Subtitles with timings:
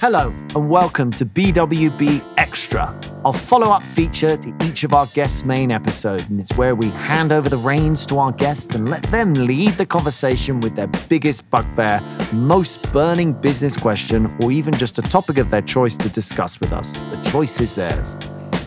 [0.00, 5.44] Hello, and welcome to BWB Extra, our follow up feature to each of our guests'
[5.44, 6.20] main episode.
[6.30, 9.72] And it's where we hand over the reins to our guests and let them lead
[9.72, 12.00] the conversation with their biggest bugbear,
[12.32, 16.72] most burning business question, or even just a topic of their choice to discuss with
[16.72, 16.96] us.
[16.96, 18.16] The choice is theirs.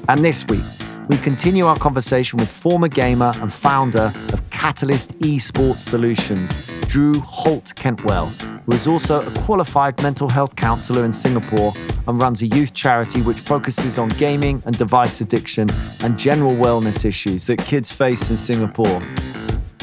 [0.09, 0.66] And this week,
[1.07, 7.73] we continue our conversation with former gamer and founder of Catalyst Esports Solutions, Drew Holt
[7.75, 8.29] Kentwell,
[8.66, 11.73] who is also a qualified mental health counselor in Singapore
[12.08, 15.70] and runs a youth charity which focuses on gaming and device addiction
[16.03, 19.02] and general wellness issues that kids face in Singapore.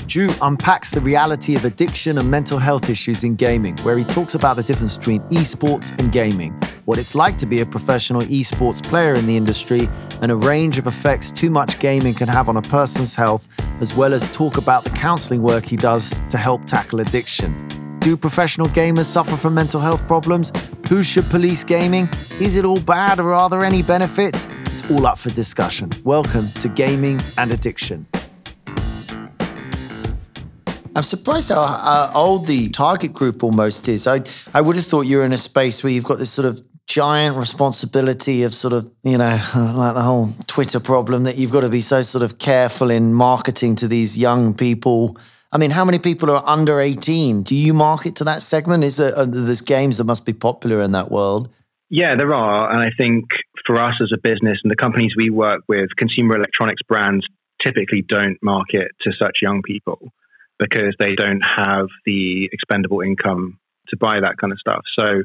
[0.06, 4.34] Drew unpacks the reality of addiction and mental health issues in gaming, where he talks
[4.34, 8.82] about the difference between esports and gaming, what it's like to be a professional esports
[8.82, 9.86] player in the industry,
[10.22, 13.46] and a range of effects too much gaming can have on a person's health,
[13.82, 17.52] as well as talk about the counseling work he does to help tackle addiction.
[17.98, 20.50] Do professional gamers suffer from mental health problems?
[20.88, 22.08] Who should police gaming?
[22.40, 24.46] Is it all bad or are there any benefits?
[24.62, 25.90] It's all up for discussion.
[26.04, 28.06] Welcome to Gaming and Addiction.
[30.98, 34.08] I'm surprised how, how, old the target group almost is.
[34.08, 34.22] I
[34.52, 37.36] I would have thought you're in a space where you've got this sort of giant
[37.36, 41.68] responsibility of sort of you know like the whole Twitter problem that you've got to
[41.68, 45.16] be so sort of careful in marketing to these young people.
[45.52, 47.42] I mean, how many people are under 18?
[47.42, 48.84] Do you market to that segment?
[48.84, 51.48] Is there, are there's games that must be popular in that world?
[51.88, 53.24] Yeah, there are, and I think
[53.66, 57.26] for us as a business and the companies we work with, consumer electronics brands
[57.64, 60.12] typically don't market to such young people
[60.58, 64.82] because they don't have the expendable income to buy that kind of stuff.
[64.98, 65.22] So,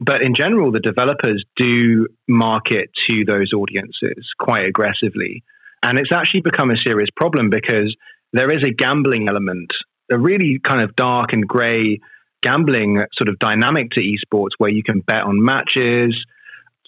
[0.00, 5.44] but in general, the developers do market to those audiences quite aggressively.
[5.82, 7.94] And it's actually become a serious problem because
[8.32, 9.70] there is a gambling element,
[10.10, 12.00] a really kind of dark and gray
[12.42, 16.16] gambling sort of dynamic to esports where you can bet on matches.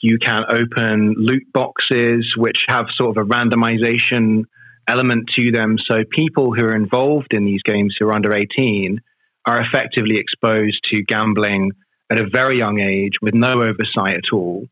[0.00, 4.44] You can open loot boxes, which have sort of a randomization
[4.88, 5.76] element to them.
[5.88, 9.00] So people who are involved in these games who are under 18
[9.46, 11.72] are effectively exposed to gambling
[12.10, 14.66] at a very young age with no oversight at all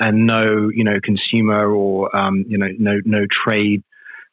[0.00, 3.82] and no, you know, consumer or, um, you know, no, no trade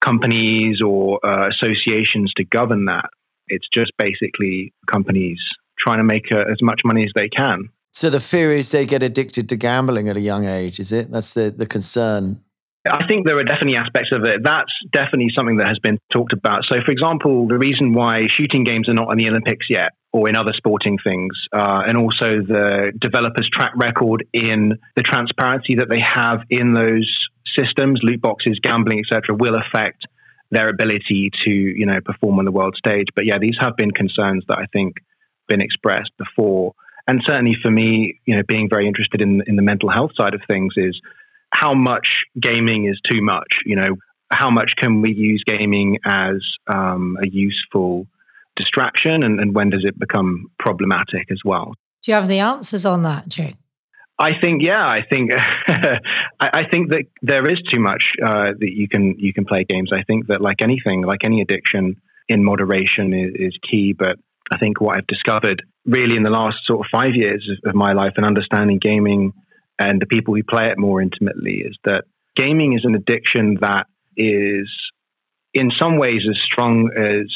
[0.04, 3.06] companies or uh, associations to govern that.
[3.48, 5.40] It's just basically companies
[5.80, 7.70] trying to make uh, as much money as they can.
[7.94, 11.12] So the fear is they get addicted to gambling at a young age, is it?
[11.12, 12.42] That's the, the concern.
[12.90, 14.42] I think there are definitely aspects of it.
[14.44, 16.64] That's definitely something that has been talked about.
[16.72, 20.28] So, for example, the reason why shooting games are not in the Olympics yet or
[20.28, 25.90] in other sporting things, uh, and also the developers' track record in the transparency that
[25.90, 27.08] they have in those
[27.58, 30.04] systems, loot boxes, gambling, etc., will affect
[30.50, 33.08] their ability to, you know, perform on the world stage.
[33.16, 34.96] But yeah, these have been concerns that I think
[35.48, 36.74] been expressed before.
[37.08, 40.34] And certainly for me, you know, being very interested in in the mental health side
[40.34, 41.00] of things is
[41.54, 43.60] how much gaming is too much.
[43.66, 43.96] You know,
[44.32, 48.08] how much can we use gaming as um, a useful
[48.56, 51.74] distraction, and, and, when does it become problematic as well?
[52.04, 53.52] Do you have the answers on that, Drew?
[54.20, 55.32] I think, yeah, I think,
[55.68, 56.00] I,
[56.40, 59.92] I, think that there is too much uh, that you can you can play games.
[59.94, 61.96] I think that, like anything, like any addiction,
[62.32, 63.94] in moderation is, is key.
[63.98, 64.18] But
[64.52, 67.76] I think what I've discovered really in the last sort of five years of, of
[67.76, 69.34] my life and understanding gaming
[69.82, 72.04] and the people who play it more intimately is that
[72.36, 74.70] gaming is an addiction that is
[75.54, 77.28] in some ways as strong as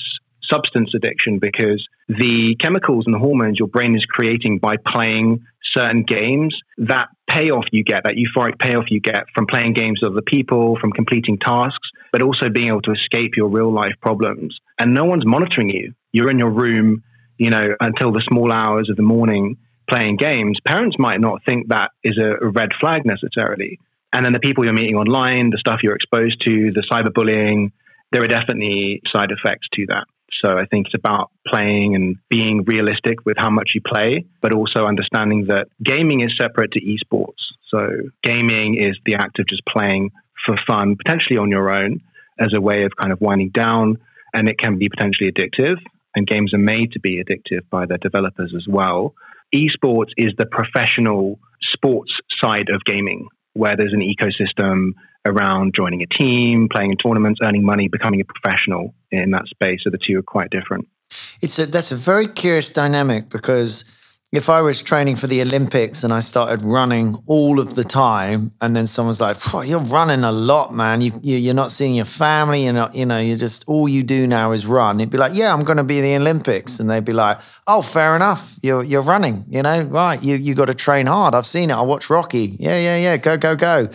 [0.49, 5.43] substance addiction because the chemicals and the hormones your brain is creating by playing
[5.75, 10.11] certain games, that payoff you get, that euphoric payoff you get from playing games with
[10.11, 14.55] other people, from completing tasks, but also being able to escape your real life problems.
[14.79, 15.93] And no one's monitoring you.
[16.11, 17.03] You're in your room,
[17.37, 19.57] you know, until the small hours of the morning
[19.89, 23.79] playing games, parents might not think that is a, red flag necessarily.
[24.13, 27.71] And then the people you're meeting online, the stuff you're exposed to, the cyberbullying,
[28.11, 30.05] there are definitely side effects to that.
[30.43, 34.53] So I think it's about playing and being realistic with how much you play, but
[34.53, 37.41] also understanding that gaming is separate to esports.
[37.69, 40.11] So gaming is the act of just playing
[40.45, 42.01] for fun, potentially on your own,
[42.39, 43.97] as a way of kind of winding down,
[44.33, 45.77] and it can be potentially addictive.
[46.15, 49.13] And games are made to be addictive by their developers as well
[49.55, 51.39] esports is the professional
[51.73, 52.11] sports
[52.43, 54.91] side of gaming, where there's an ecosystem
[55.25, 59.79] around joining a team, playing in tournaments, earning money, becoming a professional in that space.
[59.83, 60.87] So the two are quite different.
[61.41, 63.85] It's a, that's a very curious dynamic because
[64.37, 68.51] if I was training for the Olympics and I started running all of the time,
[68.61, 69.37] and then someone's like,
[69.67, 71.01] "You're running a lot, man.
[71.01, 72.63] You, you, are not seeing your family.
[72.63, 75.33] You're not, you know, you're just all you do now is run." It'd be like,
[75.33, 78.57] "Yeah, I'm going to be the Olympics," and they'd be like, "Oh, fair enough.
[78.61, 79.45] You're you're running.
[79.49, 80.21] You know, right?
[80.23, 81.35] You you got to train hard.
[81.35, 81.73] I've seen it.
[81.73, 82.55] I watch Rocky.
[82.59, 83.17] Yeah, yeah, yeah.
[83.17, 83.89] Go, go, go."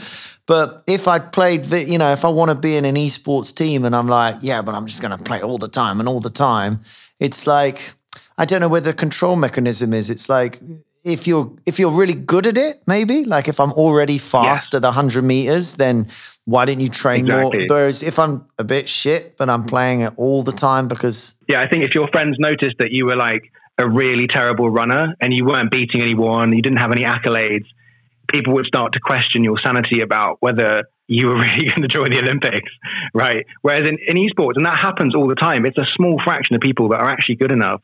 [0.50, 3.84] But if I played, you know, if I want to be in an esports team
[3.84, 6.18] and I'm like, yeah, but I'm just going to play all the time and all
[6.18, 6.80] the time,
[7.20, 7.94] it's like
[8.40, 10.08] I don't know where the control mechanism is.
[10.08, 10.60] It's like
[11.04, 14.78] if you're if you're really good at it, maybe like if I'm already fast yeah.
[14.78, 16.08] at the hundred meters, then
[16.46, 17.58] why didn't you train exactly.
[17.58, 17.66] more?
[17.68, 21.60] Whereas if I'm a bit shit, but I'm playing it all the time because yeah,
[21.60, 25.34] I think if your friends noticed that you were like a really terrible runner and
[25.34, 27.66] you weren't beating anyone, you didn't have any accolades,
[28.32, 32.10] people would start to question your sanity about whether you were really going to join
[32.10, 32.72] the Olympics,
[33.12, 33.44] right?
[33.60, 36.62] Whereas in, in esports, and that happens all the time, it's a small fraction of
[36.62, 37.82] people that are actually good enough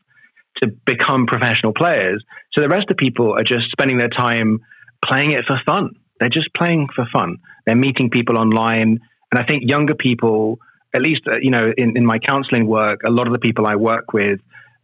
[0.61, 2.23] to become professional players.
[2.53, 4.59] So the rest of people are just spending their time
[5.05, 5.91] playing it for fun.
[6.19, 7.37] They're just playing for fun.
[7.65, 8.99] They're meeting people online.
[9.31, 10.59] And I think younger people,
[10.95, 13.67] at least, uh, you know, in, in my counseling work, a lot of the people
[13.67, 14.39] I work with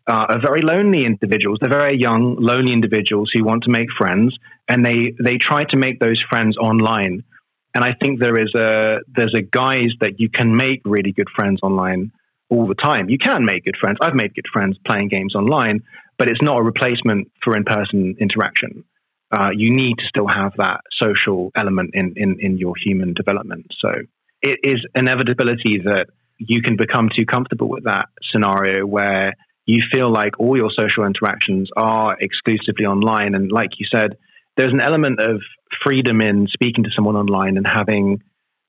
[0.07, 1.59] uh, are very lonely individuals.
[1.61, 4.37] They're very young, lonely individuals who want to make friends,
[4.67, 7.23] and they they try to make those friends online.
[7.73, 11.29] And I think there is a there's a guise that you can make really good
[11.35, 12.11] friends online
[12.53, 13.09] all the time.
[13.09, 13.97] You can make good friends.
[14.01, 15.81] I've made good friends playing games online,
[16.17, 18.83] but it's not a replacement for in person interaction.
[19.35, 23.65] Uh, you need to still have that social element in, in, in your human development.
[23.79, 23.89] So
[24.43, 26.05] it is inevitability that
[26.37, 29.33] you can become too comfortable with that scenario where
[29.65, 33.33] you feel like all your social interactions are exclusively online.
[33.33, 34.17] And like you said,
[34.57, 35.41] there's an element of
[35.83, 38.21] freedom in speaking to someone online and having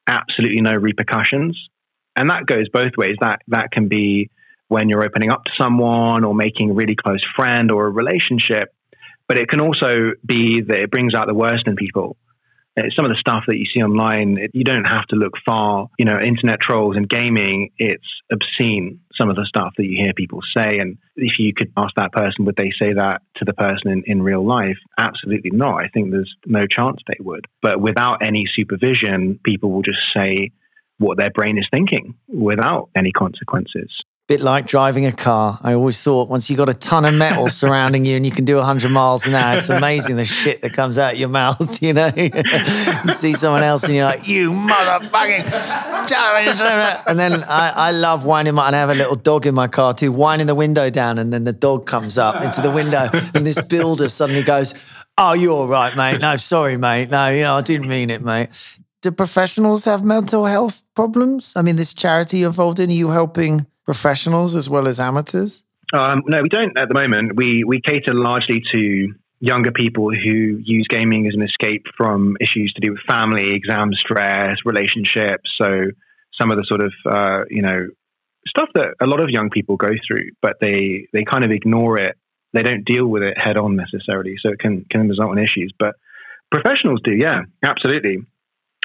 [0.09, 1.59] absolutely no repercussions
[2.17, 3.17] and that goes both ways.
[3.21, 4.31] That that can be
[4.69, 8.75] when you're opening up to someone or making a really close friend or a relationship,
[9.29, 12.17] but it can also be that it brings out the worst in people.
[12.77, 15.35] Uh, some of the stuff that you see online, it, you don't have to look
[15.47, 15.89] far.
[15.97, 19.01] You know, internet trolls and gaming, it's obscene.
[19.15, 22.11] Some of the stuff that you hear people say, and if you could ask that
[22.11, 24.79] person, would they say that to the person in, in real life?
[24.99, 25.85] Absolutely not.
[25.85, 27.47] I think there's no chance they would.
[27.63, 30.51] But without any supervision, people will just say
[30.99, 33.91] what their brain is thinking without any consequences.
[34.27, 35.59] Bit like driving a car.
[35.63, 38.47] I always thought once you got a ton of metal surrounding you and you can
[38.47, 41.93] do 100 miles an hour, it's amazing the shit that comes out your mouth, you
[41.93, 42.11] know?
[42.17, 45.45] you see someone else and you're like, you motherfucking.
[47.07, 49.69] and then I, I love winding my, and I have a little dog in my
[49.69, 51.19] car too, winding the window down.
[51.19, 54.73] And then the dog comes up into the window and this builder suddenly goes,
[55.19, 56.21] Oh, you're all right, mate.
[56.21, 57.11] No, sorry, mate.
[57.11, 58.49] No, you know, I didn't mean it, mate
[59.05, 61.53] do professionals have mental health problems?
[61.57, 65.63] I mean, this charity involved in, you helping professionals as well as amateurs?
[65.93, 67.37] Um, no, we don't at the moment.
[67.37, 72.73] We, we cater largely to younger people who use gaming as an escape from issues
[72.75, 75.51] to do with family, exam stress, relationships.
[75.61, 75.91] So
[76.41, 77.89] some of the sort of, uh, you know,
[78.49, 82.01] stuff that a lot of young people go through, but they, they kind of ignore
[82.01, 82.17] it.
[82.55, 84.37] They don't deal with it head on necessarily.
[84.41, 85.73] So it can, can result in issues.
[85.79, 85.95] But
[86.51, 88.25] professionals do, yeah, absolutely.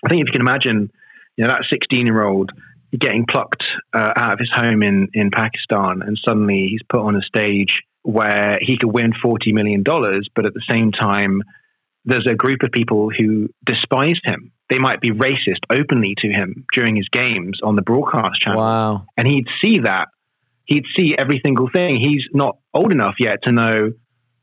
[0.06, 0.92] I think if you can imagine,
[1.36, 2.52] you know, that 16 year old
[2.98, 3.64] getting plucked
[3.94, 7.74] uh, out of his home in, in Pakistan, and suddenly he's put on a stage
[8.04, 11.44] where he could win $40 million, but at the same time,
[12.06, 14.52] there's a group of people who despise him.
[14.70, 18.62] They might be racist openly to him during his games on the broadcast channel.
[18.62, 19.06] Wow.
[19.18, 20.08] And he'd see that.
[20.66, 22.00] He'd see every single thing.
[22.00, 23.92] He's not old enough yet to know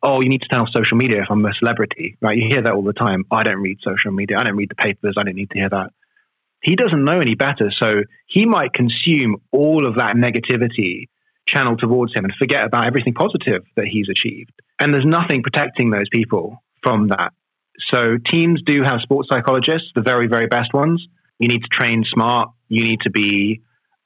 [0.06, 2.37] oh, you need to turn off social media if I'm a celebrity, right?
[2.37, 3.25] You hear that all the time.
[3.31, 4.37] I don't read social media.
[4.38, 5.16] I don't read the papers.
[5.19, 5.90] I don't need to hear that.
[6.62, 7.73] He doesn't know any better.
[7.76, 7.88] So
[8.26, 11.09] he might consume all of that negativity
[11.47, 14.52] channeled towards him and forget about everything positive that he's achieved.
[14.78, 17.33] And there's nothing protecting those people from that.
[17.92, 21.04] So teams do have sports psychologists, the very, very best ones.
[21.40, 22.50] You need to train smart.
[22.69, 23.61] You need to be,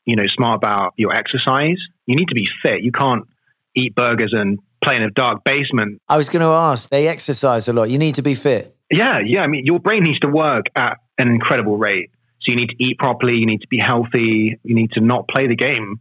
[0.06, 1.78] you know, smart about your exercise.
[2.06, 2.82] You need to be fit.
[2.82, 3.24] You can't
[3.76, 6.00] eat burgers and play in a dark basement.
[6.08, 7.90] I was going to ask, they exercise a lot.
[7.90, 8.76] You need to be fit.
[8.90, 9.42] Yeah, yeah.
[9.42, 12.10] I mean, your brain needs to work at an incredible rate.
[12.42, 15.28] So you need to eat properly, you need to be healthy, you need to not
[15.28, 16.00] play the game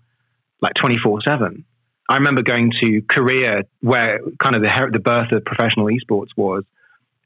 [0.62, 1.66] like 24 7.
[2.10, 6.64] I remember going to Korea, where kind of the, the birth of professional esports was.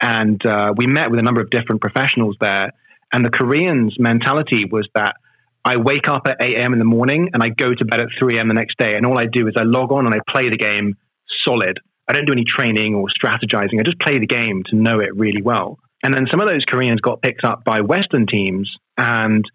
[0.02, 2.72] And uh, we met with a number of different professionals there.
[3.14, 5.16] And the Koreans' mentality was that
[5.64, 6.74] I wake up at 8 a.m.
[6.74, 8.50] in the morning and I go to bed at 3 a.m.
[8.50, 8.96] the next day.
[8.96, 10.98] And all I do is I log on and I play the game
[11.48, 11.80] solid.
[12.08, 13.80] I don't do any training or strategizing.
[13.80, 15.80] I just play the game to know it really well.
[16.04, 19.46] And then some of those Koreans got picked up by Western teams and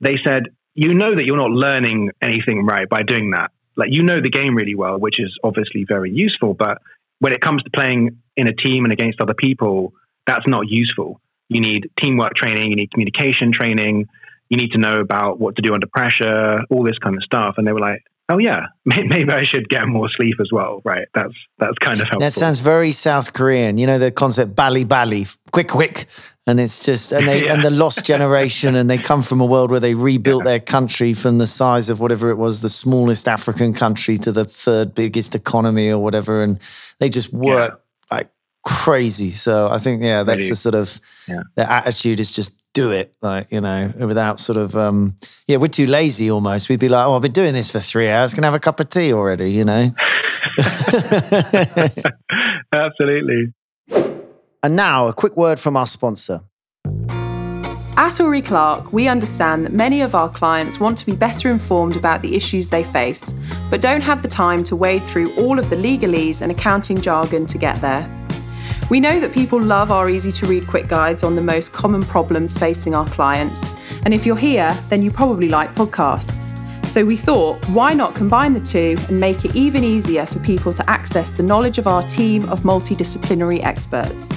[0.00, 0.44] they said,
[0.74, 3.50] you know that you're not learning anything right by doing that.
[3.76, 6.78] Like, you know the game really well, which is obviously very useful, but
[7.18, 9.92] when it comes to playing in a team and against other people,
[10.26, 11.20] that's not useful.
[11.48, 14.06] You need teamwork training, you need communication training,
[14.48, 17.54] you need to know about what to do under pressure, all this kind of stuff.
[17.58, 20.80] And they were like, oh yeah, maybe I should get more sleep as well.
[20.84, 21.08] Right.
[21.14, 22.20] That's that's kind of helpful.
[22.20, 23.78] That sounds very South Korean.
[23.78, 26.06] You know the concept bali bali, quick quick,
[26.46, 27.52] and it's just and they yeah.
[27.54, 30.52] and the lost generation, and they come from a world where they rebuilt yeah.
[30.52, 34.44] their country from the size of whatever it was, the smallest African country to the
[34.44, 36.58] third biggest economy or whatever, and
[36.98, 38.16] they just work yeah.
[38.16, 38.30] like
[38.62, 39.30] crazy.
[39.30, 43.50] So I think yeah, that's the sort of the attitude is just do it like
[43.50, 45.16] you know without sort of um
[45.48, 46.68] yeah we're too lazy almost.
[46.68, 48.34] We'd be like oh i've been doing this for three hours.
[48.34, 49.50] Can I have a cup of tea already?
[49.52, 49.94] You know?
[52.72, 53.52] Absolutely.
[54.62, 56.42] And now a quick word from our sponsor.
[57.96, 61.96] At Oury Clark, we understand that many of our clients want to be better informed
[61.96, 63.34] about the issues they face,
[63.68, 67.44] but don't have the time to wade through all of the legalese and accounting jargon
[67.46, 68.19] to get there.
[68.88, 72.02] We know that people love our easy to read quick guides on the most common
[72.02, 73.72] problems facing our clients.
[74.04, 76.56] And if you're here, then you probably like podcasts.
[76.88, 80.72] So we thought, why not combine the two and make it even easier for people
[80.72, 84.28] to access the knowledge of our team of multidisciplinary experts?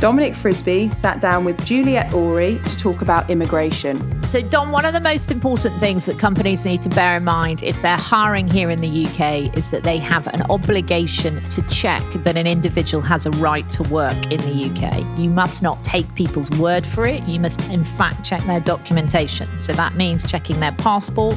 [0.00, 4.20] Dominic Frisby sat down with Juliet Oury to talk about immigration.
[4.28, 7.62] So, Don, one of the most important things that companies need to bear in mind
[7.62, 12.02] if they're hiring here in the UK is that they have an obligation to check
[12.24, 15.18] that an individual has a right to work in the UK.
[15.18, 17.22] You must not take people's word for it.
[17.24, 19.60] You must, in fact, check their documentation.
[19.60, 21.36] So, that means checking their passport.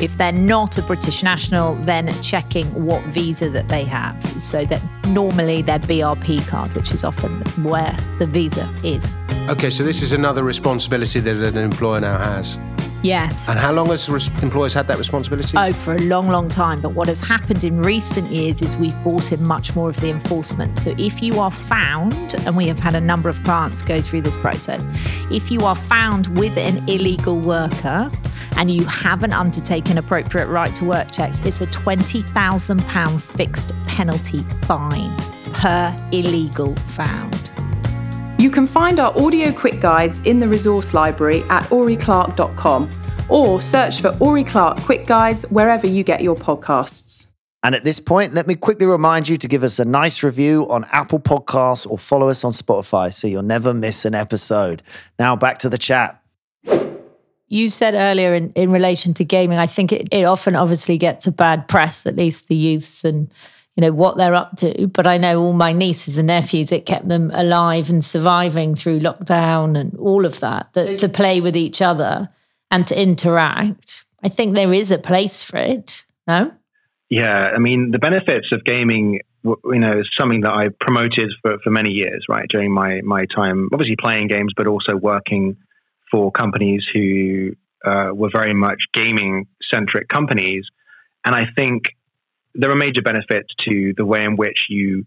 [0.00, 4.22] If they're not a British national, then checking what visa that they have.
[4.40, 9.16] So, that normally their BRP card, which is often where the visa is.
[9.48, 12.58] Okay, so this is another responsibility that an employer now has.
[13.04, 13.48] Yes.
[13.48, 15.56] And how long has res- employers had that responsibility?
[15.56, 16.80] Oh, for a long, long time.
[16.80, 20.10] But what has happened in recent years is we've brought in much more of the
[20.10, 20.78] enforcement.
[20.80, 24.22] So if you are found, and we have had a number of clients go through
[24.22, 24.88] this process,
[25.30, 28.10] if you are found with an illegal worker
[28.56, 35.16] and you haven't undertaken appropriate right to work checks, it's a £20,000 fixed penalty fine
[35.52, 37.52] per illegal found.
[38.38, 44.02] You can find our audio quick guides in the resource library at ouryclark.com or search
[44.02, 47.32] for Oury Clark Quick Guides wherever you get your podcasts.
[47.62, 50.68] And at this point, let me quickly remind you to give us a nice review
[50.68, 54.82] on Apple Podcasts or follow us on Spotify so you'll never miss an episode.
[55.18, 56.22] Now back to the chat.
[57.48, 61.26] You said earlier in, in relation to gaming, I think it, it often obviously gets
[61.26, 63.30] a bad press, at least the youths and
[63.76, 64.88] you know what they're up to.
[64.88, 69.00] But i know all my nieces and nephews it kept them alive and surviving through
[69.00, 72.30] lockdown and all of that that to play with each other
[72.70, 74.04] and to interact.
[74.24, 76.52] I think there is a place for it no?
[77.10, 81.58] Yeah i mean the benefits of gaming you know is something that i promoted for,
[81.62, 85.56] for many years right during my my time obviously playing games but also working
[86.10, 87.52] for companies who
[87.84, 90.64] uh, were very much gaming centric companies.
[91.24, 91.84] And i think
[92.58, 95.04] there are major benefits to the way in which you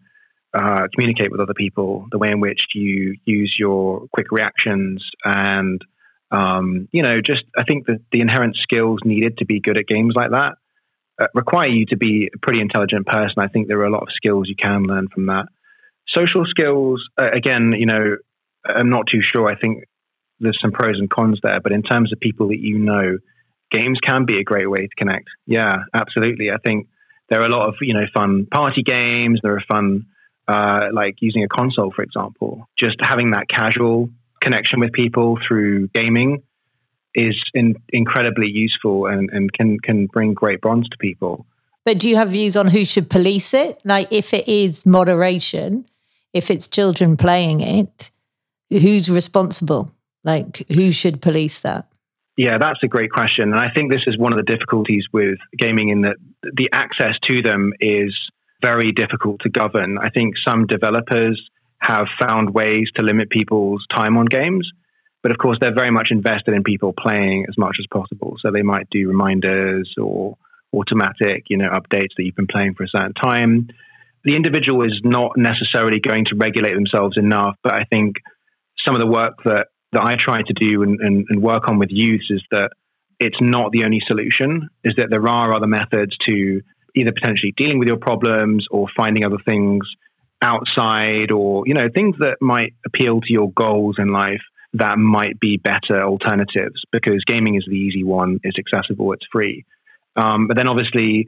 [0.54, 5.82] uh, communicate with other people, the way in which you use your quick reactions, and
[6.32, 9.88] um, you know, just I think that the inherent skills needed to be good at
[9.88, 10.54] games like that
[11.20, 13.36] uh, require you to be a pretty intelligent person.
[13.40, 15.46] I think there are a lot of skills you can learn from that.
[16.16, 18.18] Social skills, uh, again, you know,
[18.66, 19.48] I'm not too sure.
[19.48, 19.84] I think
[20.40, 23.18] there's some pros and cons there, but in terms of people that you know,
[23.72, 25.28] games can be a great way to connect.
[25.46, 26.50] Yeah, absolutely.
[26.52, 26.88] I think
[27.30, 29.40] there are a lot of you know fun party games.
[29.42, 30.06] There are fun
[30.48, 32.68] uh, like using a console, for example.
[32.78, 34.10] Just having that casual
[34.42, 36.44] connection with people through gaming
[37.16, 41.46] is in, incredibly useful and, and can can bring great bonds to people.
[41.86, 43.80] But do you have views on who should police it?
[43.84, 45.86] Like if it is moderation,
[46.34, 48.12] if it's children playing it,
[48.70, 49.92] who's responsible?
[50.24, 51.89] Like who should police that?
[52.40, 53.52] Yeah, that's a great question.
[53.52, 57.16] And I think this is one of the difficulties with gaming in that the access
[57.28, 58.16] to them is
[58.64, 59.98] very difficult to govern.
[59.98, 61.38] I think some developers
[61.82, 64.72] have found ways to limit people's time on games,
[65.22, 68.38] but of course, they're very much invested in people playing as much as possible.
[68.40, 70.38] So they might do reminders or
[70.74, 73.68] automatic, you know, updates that you've been playing for a certain time.
[74.24, 78.16] The individual is not necessarily going to regulate themselves enough, but I think
[78.88, 81.80] some of the work that that I try to do and, and, and work on
[81.80, 82.72] with youths is that
[83.20, 86.62] it's not the only solution, is that there are other methods to
[86.96, 89.84] either potentially dealing with your problems or finding other things
[90.42, 94.42] outside or, you know, things that might appeal to your goals in life
[94.74, 99.66] that might be better alternatives because gaming is the easy one, it's accessible, it's free.
[100.16, 101.28] Um, but then obviously,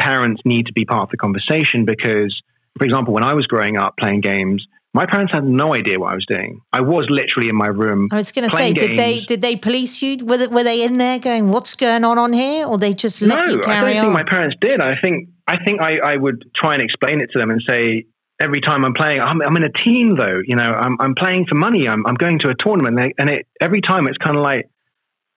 [0.00, 2.34] parents need to be part of the conversation because
[2.78, 6.12] For example, when I was growing up playing games, my parents had no idea what
[6.12, 6.60] I was doing.
[6.72, 8.08] I was literally in my room.
[8.12, 10.24] I was going to say, did they did they police you?
[10.24, 13.22] Were they, were they in there going, "What's going on on here?" Or they just
[13.22, 14.14] let no, you carry I don't on?
[14.14, 14.80] think my parents did.
[14.80, 18.04] I think I think I, I would try and explain it to them and say
[18.40, 20.40] every time I'm playing, I'm, I'm in a team though.
[20.44, 21.88] You know, I'm I'm playing for money.
[21.88, 24.42] I'm I'm going to a tournament, and, they, and it every time it's kind of
[24.42, 24.68] like,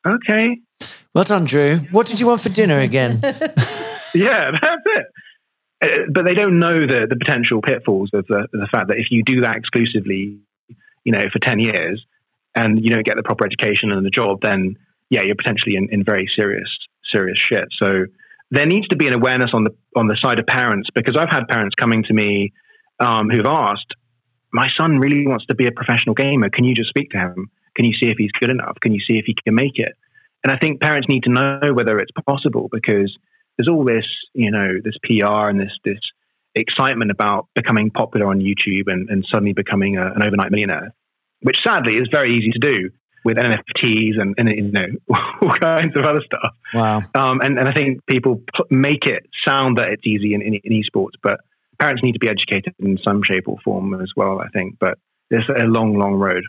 [0.06, 0.58] okay,
[1.14, 1.78] Well done, Drew.
[1.92, 3.20] What did you want for dinner again?
[3.24, 5.06] yeah, that's it.
[5.86, 9.08] Uh, but they don't know the the potential pitfalls of the the fact that if
[9.12, 10.40] you do that exclusively,
[11.04, 12.04] you know, for ten years,
[12.56, 14.76] and you don't get the proper education and the job, then
[15.10, 16.70] yeah, you're potentially in, in very serious
[17.14, 17.68] serious shit.
[17.82, 18.06] So
[18.52, 21.30] there needs to be an awareness on the on the side of parents because I've
[21.30, 22.54] had parents coming to me
[23.00, 23.94] um, who've asked,
[24.52, 26.50] "My son really wants to be a professional gamer.
[26.50, 27.52] Can you just speak to him?
[27.76, 28.78] Can you see if he's good enough?
[28.82, 29.94] Can you see if he can make it?"
[30.44, 33.12] And I think parents need to know whether it's possible because
[33.58, 36.00] there's all this, you know, this PR and this this
[36.56, 40.94] excitement about becoming popular on YouTube and, and suddenly becoming a, an overnight millionaire,
[41.42, 42.90] which sadly is very easy to do
[43.26, 44.86] with NFTs and, and you know
[45.42, 46.54] all kinds of other stuff.
[46.74, 47.02] Wow.
[47.16, 50.82] Um, and, and I think people make it sound that it's easy in, in, in
[50.82, 51.40] esports, but
[51.80, 54.40] parents need to be educated in some shape or form as well.
[54.40, 54.98] I think, but
[55.30, 56.44] it's a long, long road.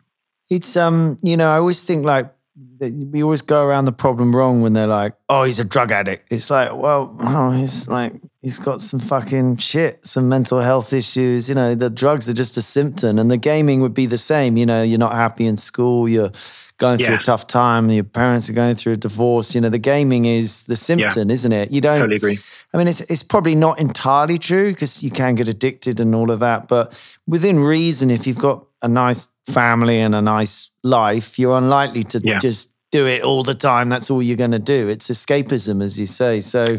[0.51, 2.33] It's um, you know, I always think like
[2.81, 6.33] we always go around the problem wrong when they're like, "Oh, he's a drug addict."
[6.33, 11.49] It's like, well, oh, he's like he's got some fucking shit, some mental health issues.
[11.49, 14.57] You know, the drugs are just a symptom, and the gaming would be the same.
[14.57, 16.31] You know, you're not happy in school, you're
[16.79, 17.21] going through Yeah.
[17.21, 19.55] a tough time, your parents are going through a divorce.
[19.55, 21.71] You know, the gaming is the symptom, isn't it?
[21.71, 22.01] You don't.
[22.01, 22.39] Totally agree.
[22.75, 26.31] I mean, it's it's probably not entirely true because you can get addicted and all
[26.31, 26.93] of that, but
[27.27, 32.21] within reason, if you've got a nice family and a nice life, you're unlikely to
[32.25, 32.39] Yeah.
[32.39, 33.89] just do it all the time.
[33.89, 34.89] That's all you're going to do.
[34.89, 36.41] It's escapism, as you say.
[36.41, 36.79] So.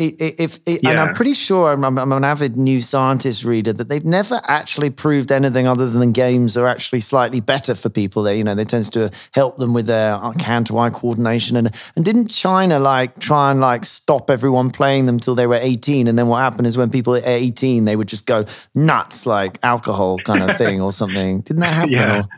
[0.00, 4.04] If, i and I'm pretty sure I'm, I'm an avid new scientist reader that they've
[4.04, 8.22] never actually proved anything other than games are actually slightly better for people.
[8.22, 11.56] They, you know, they tends to help them with their hand to eye coordination.
[11.56, 15.56] And and didn't China like try and like stop everyone playing them till they were
[15.56, 16.06] 18?
[16.06, 18.44] And then what happened is when people are 18, they would just go
[18.76, 21.40] nuts, like alcohol kind of thing or something.
[21.48, 21.92] Didn't that happen?
[21.92, 22.18] Yeah.
[22.18, 22.28] Or-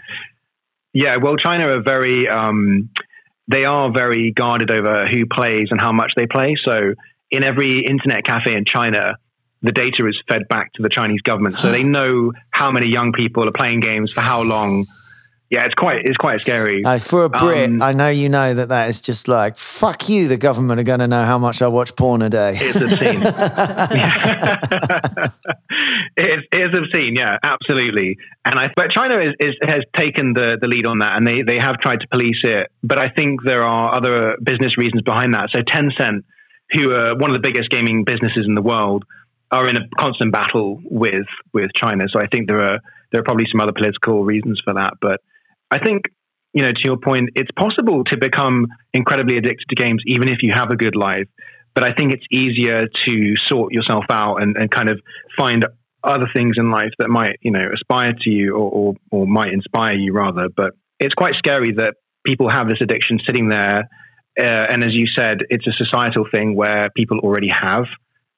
[0.94, 2.88] Yeah, well, China are very, um,
[3.48, 6.56] they are very guarded over who plays and how much they play.
[6.64, 6.94] So
[7.30, 9.16] in every internet cafe in China,
[9.62, 13.12] the data is fed back to the Chinese government, so they know how many young
[13.12, 14.86] people are playing games for how long.
[15.50, 16.84] Yeah, it's quite, it's quite scary.
[16.84, 20.08] Uh, for a Brit, Um, I know you know that that is just like, fuck
[20.08, 22.52] you, the government are going to know how much I watch porn a day.
[22.54, 23.20] It's obscene.
[26.16, 28.16] it, is, it is obscene, yeah, absolutely.
[28.44, 31.42] And I, but China is, is, has taken the, the lead on that, and they,
[31.42, 32.70] they have tried to police it.
[32.84, 35.48] But I think there are other business reasons behind that.
[35.52, 36.22] So Tencent,
[36.72, 39.04] who are one of the biggest gaming businesses in the world,
[39.50, 42.04] are in a constant battle with with China.
[42.12, 42.78] So I think there are
[43.10, 44.94] there are probably some other political reasons for that.
[45.00, 45.20] But
[45.70, 46.02] I think
[46.52, 50.38] you know to your point, it's possible to become incredibly addicted to games even if
[50.42, 51.28] you have a good life.
[51.74, 55.00] But I think it's easier to sort yourself out and, and kind of
[55.38, 55.64] find
[56.02, 59.52] other things in life that might you know aspire to you or, or or might
[59.52, 60.48] inspire you rather.
[60.54, 63.88] But it's quite scary that people have this addiction sitting there.
[64.38, 67.84] Uh, and as you said, it's a societal thing where people already have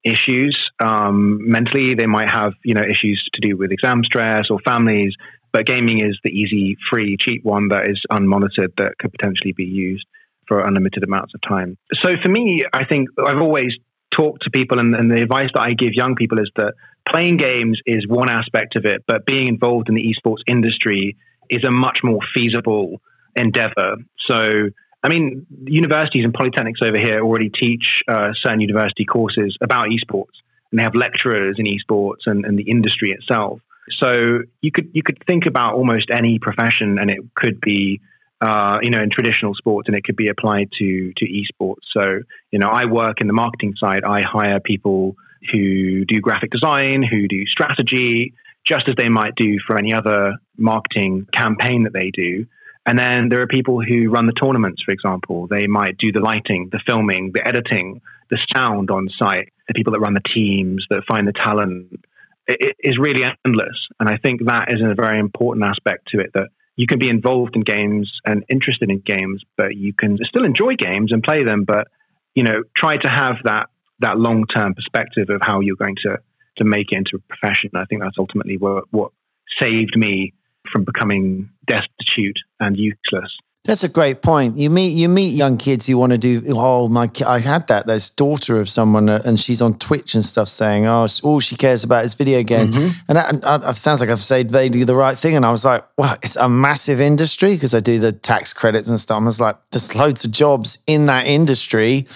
[0.05, 1.95] issues um, mentally.
[1.95, 5.15] They might have you know issues to do with exam stress or families,
[5.53, 9.65] but gaming is the easy, free, cheap one that is unmonitored that could potentially be
[9.65, 10.07] used
[10.49, 11.77] for unlimited amounts of time.
[12.03, 13.73] So for me, I think I've always
[14.15, 16.75] talked to people, and, and the advice that I give young people is that
[17.09, 21.17] playing games is one aspect of it, but being involved in the esports industry
[21.51, 23.01] is a much more feasible
[23.37, 23.97] endeavor.
[24.29, 24.71] So
[25.03, 30.39] I mean, universities and polytechnics over here already teach uh, certain university courses about esports,
[30.71, 33.61] and they have lecturers in esports and, and the industry itself.
[34.01, 38.01] So you could you could think about almost any profession, and it could be
[38.41, 41.83] uh, you know in traditional sports, and it could be applied to to esports.
[41.93, 42.21] So
[42.53, 44.05] you know, I work in the marketing side.
[44.05, 45.17] I hire people
[45.51, 48.35] who do graphic design, who do strategy,
[48.65, 52.47] just as they might do for any other marketing campaign that they do.
[52.85, 55.47] And then there are people who run the tournaments, for example.
[55.47, 59.93] They might do the lighting, the filming, the editing, the sound on site, the people
[59.93, 62.05] that run the teams, that find the talent.
[62.49, 63.79] It, is really endless.
[64.01, 67.09] And I think that is a very important aspect to it that you can be
[67.09, 71.45] involved in games and interested in games, but you can still enjoy games and play
[71.45, 71.87] them, but
[72.35, 73.67] you know, try to have that
[74.01, 76.19] that long term perspective of how you're going to
[76.57, 77.71] to make it into a profession.
[77.75, 79.13] I think that's ultimately what what
[79.61, 80.33] saved me
[80.73, 83.31] from becoming destitute and useless.
[83.65, 84.59] That's a great point.
[84.59, 86.43] You meet you meet young kids who want to do.
[86.49, 87.09] Oh my!
[87.25, 87.87] I had that.
[87.87, 91.55] There's daughter of someone, uh, and she's on Twitch and stuff, saying, "Oh, all she
[91.55, 93.01] cares about is video games." Mm-hmm.
[93.07, 95.37] And that, that, sounds like I've said vaguely the right thing.
[95.37, 98.89] And I was like, "Wow, it's a massive industry because I do the tax credits
[98.89, 102.09] and stuff." I was like, "There's loads of jobs in that industry."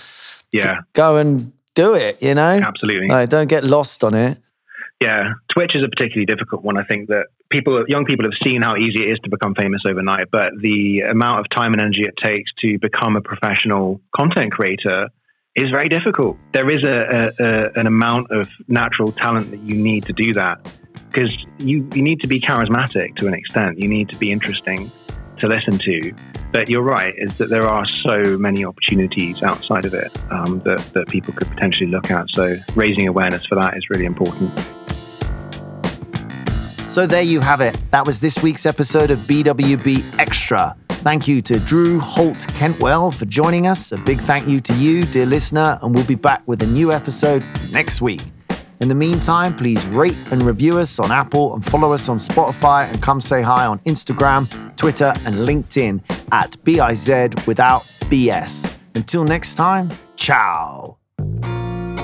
[0.51, 2.21] Yeah, go and do it.
[2.25, 3.07] You know, absolutely.
[3.07, 4.41] Like, don't get lost on it.
[5.01, 6.77] Yeah, Twitch is a particularly difficult one.
[6.77, 9.83] I think that people, young people, have seen how easy it is to become famous
[9.87, 14.53] overnight, but the amount of time and energy it takes to become a professional content
[14.53, 15.09] creator
[15.55, 16.37] is very difficult.
[16.53, 20.33] There is a, a, a an amount of natural talent that you need to do
[20.35, 20.59] that
[21.11, 23.81] because you, you need to be charismatic to an extent.
[23.81, 24.91] You need to be interesting
[25.39, 26.13] to listen to.
[26.53, 30.79] But you're right, is that there are so many opportunities outside of it um, that,
[30.95, 32.27] that people could potentially look at.
[32.35, 34.53] So raising awareness for that is really important.
[36.87, 37.79] So there you have it.
[37.91, 40.77] That was this week's episode of BWB Extra.
[40.89, 43.93] Thank you to Drew Holt Kentwell for joining us.
[43.93, 46.93] A big thank you to you, dear listener, and we'll be back with a new
[46.93, 48.23] episode next week.
[48.81, 52.89] In the meantime, please rate and review us on Apple and follow us on Spotify
[52.91, 56.01] and come say hi on Instagram, Twitter, and LinkedIn
[56.33, 58.77] at BIZ without BS.
[58.95, 60.99] Until next time, ciao.